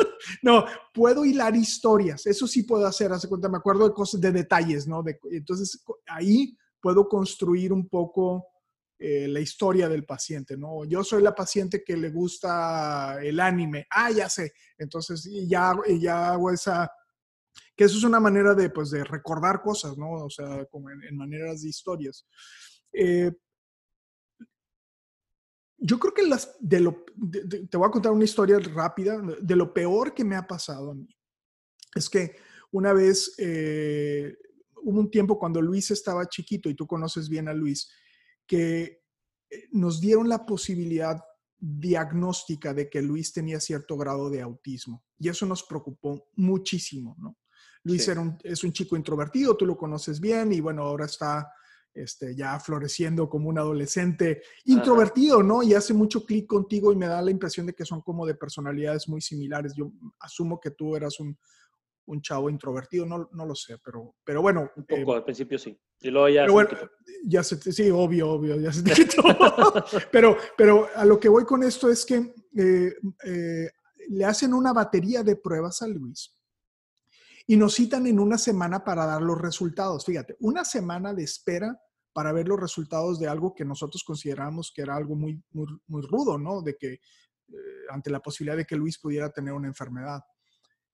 [0.42, 4.30] no, puedo hilar historias, eso sí puedo hacer, hace cuenta, me acuerdo de cosas, de
[4.30, 5.02] detalles, ¿no?
[5.02, 8.46] De, entonces, ahí puedo construir un poco
[9.00, 10.84] eh, la historia del paciente, ¿no?
[10.84, 16.30] Yo soy la paciente que le gusta el anime, ah, ya sé, entonces ya, ya
[16.30, 16.90] hago esa,
[17.76, 20.12] que eso es una manera de, pues, de recordar cosas, ¿no?
[20.12, 22.26] O sea, como en, maneras de historias.
[22.92, 23.32] Eh,
[25.78, 27.04] yo creo que las, de lo,
[27.70, 30.94] te voy a contar una historia rápida, de lo peor que me ha pasado a
[30.94, 31.08] mí.
[31.94, 32.36] Es que
[32.72, 34.36] una vez, eh,
[34.82, 37.88] hubo un tiempo cuando Luis estaba chiquito, y tú conoces bien a Luis,
[38.46, 39.02] que
[39.50, 41.22] eh, nos dieron la posibilidad
[41.58, 45.04] diagnóstica de que Luis tenía cierto grado de autismo.
[45.18, 47.36] Y eso nos preocupó muchísimo, ¿no?
[47.84, 48.08] Luis
[48.42, 51.50] es un chico introvertido, tú lo conoces bien y bueno, ahora está
[51.94, 55.62] este, ya floreciendo como un adolescente introvertido, ¿no?
[55.62, 58.34] Y hace mucho clic contigo y me da la impresión de que son como de
[58.34, 59.74] personalidades muy similares.
[59.74, 61.36] Yo asumo que tú eras un,
[62.06, 64.70] un chavo introvertido, no, no lo sé, pero, pero bueno.
[64.76, 65.78] Un poco, eh, al principio sí.
[66.00, 66.88] Y luego ya se
[67.24, 69.22] ya se, sí, obvio, obvio, ya se te quitó.
[70.12, 73.70] pero, pero a lo que voy con esto es que eh, eh,
[74.08, 76.37] le hacen una batería de pruebas a Luis
[77.48, 80.04] y nos citan en una semana para dar los resultados.
[80.04, 81.76] Fíjate, una semana de espera
[82.12, 86.02] para ver los resultados de algo que nosotros consideramos que era algo muy, muy, muy
[86.02, 86.62] rudo, ¿no?
[86.62, 87.00] De que
[87.90, 90.22] ante la posibilidad de que Luis pudiera tener una enfermedad.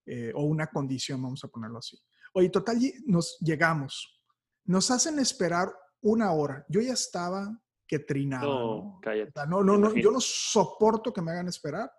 [0.07, 1.97] Eh, o una condición, vamos a ponerlo así.
[2.33, 4.21] Oye, total, nos llegamos.
[4.65, 6.63] Nos hacen esperar una hora.
[6.69, 8.45] Yo ya estaba que trinaba.
[8.45, 9.01] No,
[9.47, 9.63] ¿no?
[9.63, 11.91] no, no, yo no soporto que me hagan esperar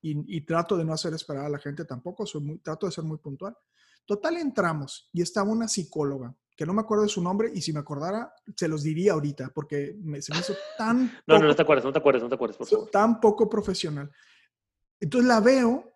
[0.00, 2.24] y, trato de no hacer esperar a la gente tampoco.
[2.24, 3.54] Soy muy, trato de ser muy puntual.
[4.10, 7.72] Total, entramos y estaba una psicóloga que no me acuerdo de su nombre y si
[7.72, 11.16] me acordara, se los diría ahorita porque me, se me hizo tan...
[11.28, 12.90] no, no, no te acuerdas, no te acuerdas, no te acuerdas, por favor.
[12.90, 14.10] Tan poco profesional.
[14.98, 15.94] Entonces la veo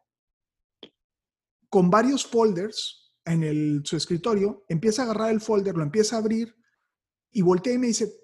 [1.68, 6.20] con varios folders en el, su escritorio, empieza a agarrar el folder, lo empieza a
[6.20, 6.55] abrir
[7.33, 8.14] y voltea y me dice,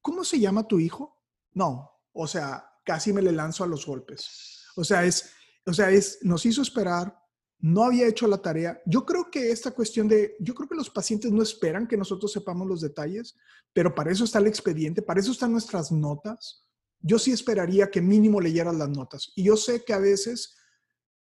[0.00, 1.22] ¿cómo se llama tu hijo?
[1.52, 4.64] No, o sea, casi me le lanzo a los golpes.
[4.76, 5.30] O sea, es,
[5.66, 7.14] o sea, es, nos hizo esperar,
[7.58, 8.80] no había hecho la tarea.
[8.86, 12.32] Yo creo que esta cuestión de, yo creo que los pacientes no esperan que nosotros
[12.32, 13.36] sepamos los detalles,
[13.72, 16.64] pero para eso está el expediente, para eso están nuestras notas.
[17.00, 19.32] Yo sí esperaría que mínimo leyeras las notas.
[19.36, 20.56] Y yo sé que a veces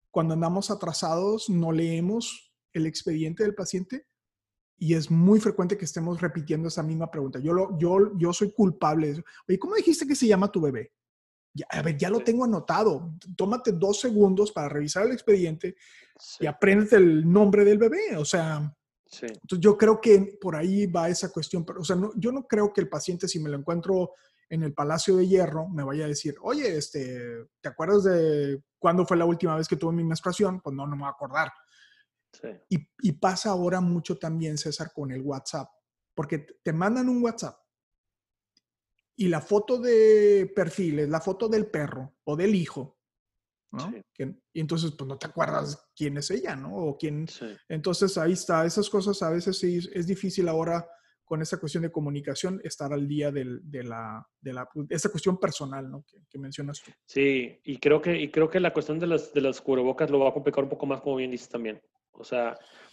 [0.09, 4.05] cuando andamos atrasados no leemos el expediente del paciente
[4.77, 7.39] y es muy frecuente que estemos repitiendo esa misma pregunta.
[7.39, 9.23] Yo, lo, yo, yo soy culpable de eso.
[9.47, 10.91] Oye, ¿cómo dijiste que se llama tu bebé?
[11.53, 13.13] Ya, a ver, ya lo tengo anotado.
[13.35, 15.75] Tómate dos segundos para revisar el expediente
[16.39, 18.17] y apréndete el nombre del bebé.
[18.17, 18.75] O sea,
[19.21, 21.65] entonces yo creo que por ahí va esa cuestión.
[21.65, 24.13] Pero, o sea, no, yo no creo que el paciente, si me lo encuentro
[24.49, 29.05] en el Palacio de Hierro me vaya a decir, oye, este, ¿te acuerdas de cuándo
[29.05, 30.61] fue la última vez que tuve mi menstruación?
[30.61, 31.51] Pues no, no me voy a acordar.
[32.69, 35.69] Y, y, pasa ahora mucho también, César, con el WhatsApp,
[36.15, 37.61] porque te mandan un WhatsApp
[39.21, 42.97] y la foto de perfil es la foto del perro o del hijo,
[43.71, 43.93] ¿no?
[44.53, 46.75] y entonces, pues no te acuerdas quién es ella, ¿no?
[46.75, 47.25] O quién.
[47.69, 48.65] Entonces, ahí está.
[48.65, 50.85] Esas cosas a veces sí es difícil ahora
[51.31, 55.89] con esa cuestión de comunicación estar al día de, la, de la, esa cuestión personal,
[55.89, 56.03] ¿no?
[56.29, 56.91] Que, mencionas tú.
[57.05, 60.19] Sí, y creo que, y creo que la cuestión de las, de las cubrebocas lo
[60.19, 61.81] va a complicar un poco más, como bien dices también.
[62.11, 62.49] O sea,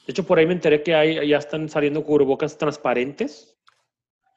[0.07, 3.58] de hecho, por ahí me enteré que hay, ya están saliendo cubrebocas transparentes.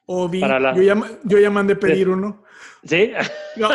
[0.05, 2.43] O vi, yo, ya, yo ya mandé pedir uno.
[2.83, 3.13] ¿Sí?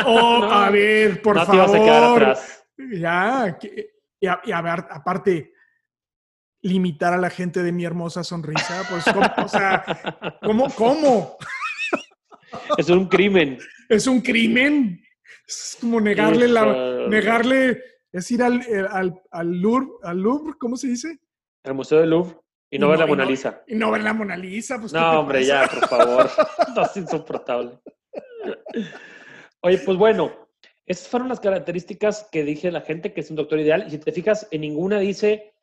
[0.04, 1.54] Oh, a ver, por favor.
[1.54, 2.64] No te vas a quedar atrás.
[2.92, 3.58] Ya,
[4.20, 5.52] y a, ver, aparte,
[6.62, 10.70] limitar a la gente de mi hermosa sonrisa, pues, ¿cómo, o sea, ¿cómo?
[10.74, 11.36] ¿Cómo?
[12.78, 13.58] Es un crimen.
[13.88, 15.02] Es un crimen.
[15.46, 20.88] Es como negarle la, negarle, es ir al, al, al, Louvre, al Louvre, ¿cómo se
[20.88, 21.18] dice?
[21.64, 22.36] Al Museo del Louvre.
[22.70, 23.62] Y no, ver la Mona Lisa.
[23.66, 24.92] Y no ver la Mona Lisa, pues.
[24.92, 26.30] No, hombre, ya, por favor.
[26.74, 27.78] no es insoportable.
[29.60, 30.48] Oye, pues bueno,
[30.84, 33.84] esas fueron las características que dije la gente que es un doctor ideal.
[33.86, 35.54] Y si te fijas, en ninguna dice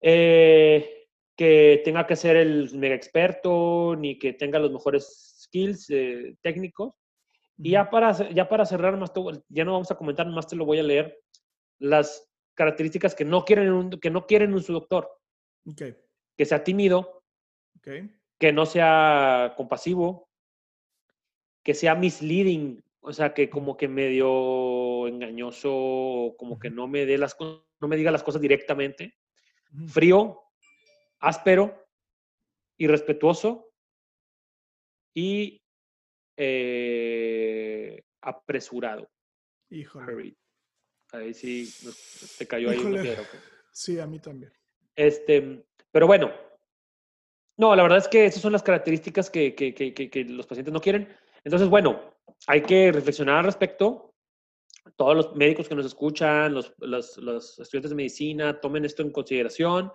[0.00, 6.36] eh, que tenga que ser el mega experto ni que tenga los mejores skills eh,
[6.42, 6.94] técnicos.
[7.58, 9.12] Y ya para, ya para cerrar, más
[9.48, 11.18] ya no vamos a comentar, más te lo voy a leer,
[11.78, 15.10] las características que no quieren un, que no quieren un su doctor.
[16.36, 17.24] Que sea tímido,
[18.38, 20.28] que no sea compasivo,
[21.62, 27.18] que sea misleading, o sea, que como que medio engañoso, como que no me dé
[27.18, 29.16] las no me diga las cosas directamente.
[29.88, 30.42] Frío,
[31.20, 31.88] áspero,
[32.78, 33.72] irrespetuoso
[35.14, 35.62] y
[36.36, 39.10] eh, apresurado.
[39.70, 40.36] Híjole.
[41.12, 41.72] Ahí sí
[42.38, 42.78] te cayó ahí
[43.72, 44.52] Sí, a mí también.
[44.94, 45.64] Este,
[45.96, 46.30] pero bueno,
[47.56, 51.08] no, la verdad es que esas son las características que, los pacientes no quieren.
[51.42, 52.14] Entonces, bueno,
[52.46, 54.12] hay que reflexionar al respecto.
[54.96, 59.90] Todos los médicos que nos escuchan, los, los, estudiantes de medicina, tomen esto en consideración.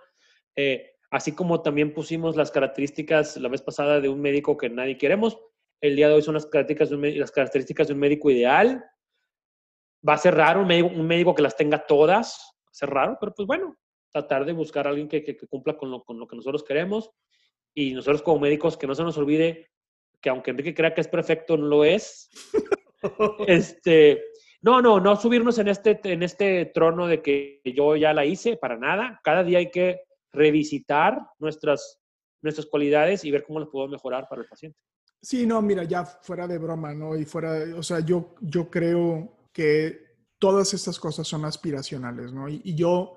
[0.56, 4.98] Eh, así como también pusimos las características la vez pasada de un médico que nadie
[4.98, 5.38] queremos,
[5.80, 8.84] el día de hoy son las características de un, las características de un médico ideal.
[10.08, 12.90] Va a ser raro un médico, un médico que las tenga todas, va a ser
[12.90, 13.76] raro, pero pues bueno,
[14.12, 16.62] tratar de buscar a alguien que, que, que cumpla con lo, con lo que nosotros
[16.62, 17.10] queremos.
[17.74, 19.70] Y nosotros como médicos, que no se nos olvide
[20.22, 22.30] que aunque Enrique crea que es perfecto, no lo es.
[23.46, 24.22] este,
[24.62, 28.56] no, no, no subirnos en este, en este trono de que yo ya la hice,
[28.56, 29.20] para nada.
[29.24, 32.00] Cada día hay que revisitar nuestras,
[32.40, 34.78] nuestras cualidades y ver cómo las puedo mejorar para el paciente.
[35.20, 37.16] Sí, no, mira, ya fuera de broma, ¿no?
[37.16, 42.48] Y fuera, o sea, yo, yo creo que todas estas cosas son aspiracionales, ¿no?
[42.48, 43.16] y yo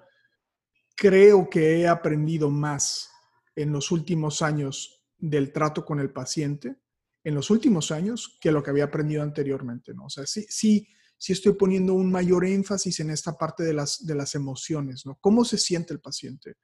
[0.95, 3.09] creo que he aprendido más
[3.55, 6.77] en los últimos años del trato con el paciente
[7.25, 10.05] en los últimos años que lo que había aprendido anteriormente, ¿no?
[10.05, 14.05] O sea, sí, sí, sí estoy poniendo un mayor énfasis en esta parte de las,
[14.05, 15.17] de las emociones, ¿no?
[15.19, 16.57] ¿Cómo se siente el paciente?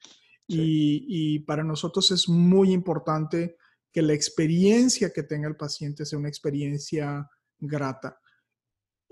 [0.48, 3.56] Y, para nosotros es muy importante
[3.92, 8.20] que la experiencia que tenga el paciente sea una experiencia grata.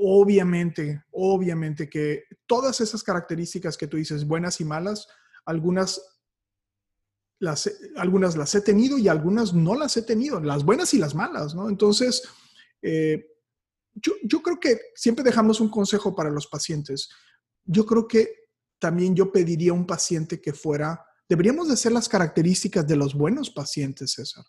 [0.02, 5.08] Obviamente, obviamente que todas esas características que tú dices, buenas y malas,
[5.46, 6.02] algunas
[7.96, 11.56] algunas las he tenido y algunas no las he tenido, las buenas y las malas,
[11.56, 11.70] ¿no?
[11.70, 12.24] Entonces,
[12.82, 13.26] eh,
[13.94, 17.10] yo, creo que siempre dejamos un consejo para los pacientes.
[17.66, 22.08] Yo creo que también yo pediría a un paciente que fuera, deberíamos de hacer las
[22.08, 24.46] características de los buenos pacientes, César.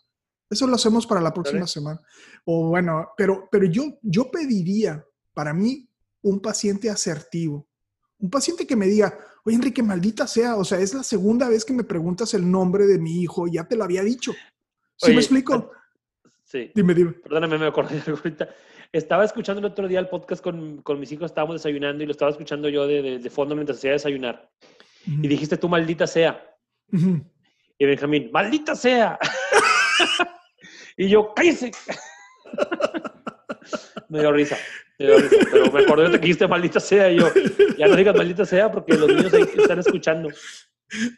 [0.49, 2.01] Eso lo hacemos para la próxima semana.
[2.45, 5.87] O bueno, pero, pero yo, yo pediría para mí
[6.21, 7.67] un paciente asertivo,
[8.19, 11.65] un paciente que me diga, oye Enrique, maldita sea, o sea, es la segunda vez
[11.65, 14.33] que me preguntas el nombre de mi hijo, ya te lo había dicho.
[14.95, 15.71] ¿Sí me explico?
[16.43, 16.71] Sí.
[16.75, 17.13] Dime, dime.
[17.13, 18.49] Perdóname, me acordé de ahorita.
[18.91, 22.11] Estaba escuchando el otro día el podcast con, con, mis hijos, estábamos desayunando y lo
[22.11, 24.51] estaba escuchando yo de, de, fondo mientras hacía desayunar.
[25.05, 26.45] Y dijiste tú, maldita sea.
[26.91, 29.17] Y Benjamín, maldita sea.
[30.97, 31.71] y yo, cállese.
[34.11, 34.57] me dio risa.
[34.97, 37.31] Pero me acordé de que dijiste maldita sea y yo,
[37.77, 40.29] ya no digas maldita sea porque los niños ahí están escuchando.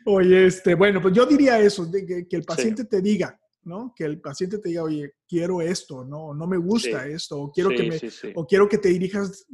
[0.06, 3.94] Oye, este, bueno, pues yo diría eso, de que, el paciente te diga, ¿no?
[3.96, 7.70] Que el paciente te diga, oye, quiero esto, no, no me gusta esto, o quiero,
[7.72, 8.00] que me,
[8.36, 9.48] o quiero que te dirijas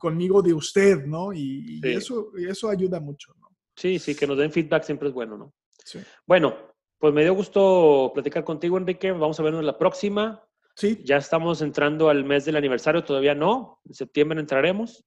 [0.00, 1.32] conmigo de usted, ¿no?
[1.32, 3.56] Y, eso, eso ayuda mucho, ¿no?
[3.76, 5.54] Sí, sí, que nos den feedback siempre es bueno, ¿no?
[5.84, 6.00] Sí.
[6.26, 6.56] Bueno,
[6.98, 9.12] pues me dio gusto platicar contigo, Enrique.
[9.12, 10.44] Vamos a vernos la próxima.
[10.80, 10.98] Sí.
[11.04, 13.82] Ya estamos entrando al mes del aniversario, todavía no.
[13.84, 15.04] En septiembre entraremos.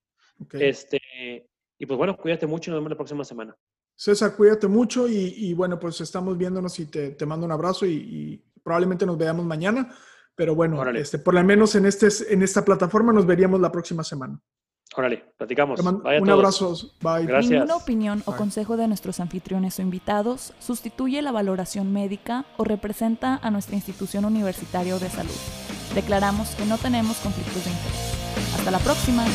[0.52, 1.00] Este,
[1.80, 3.58] y pues bueno, cuídate mucho y nos vemos la próxima semana.
[3.96, 8.44] César, cuídate mucho y, bueno, pues estamos viéndonos y te, te mando un abrazo y,
[8.64, 9.94] probablemente nos veamos mañana
[10.36, 11.02] Pero bueno, Órale.
[11.02, 14.40] este, por lo menos en, este, en esta plataforma nos veríamos la próxima semana.
[14.96, 15.80] Órale, platicamos.
[15.84, 16.62] Bye a un todos.
[16.62, 16.92] abrazo.
[17.02, 17.26] Bye.
[17.26, 17.52] Gracias.
[17.52, 18.38] Ninguna opinión o Bye.
[18.38, 24.26] consejo de nuestros anfitriones o invitados sustituye la valoración médica o representa a nuestra institución
[24.26, 25.32] universitaria o de salud.
[25.96, 28.56] Declaramos que no tenemos conflictos de interés.
[28.58, 29.26] Hasta la próxima.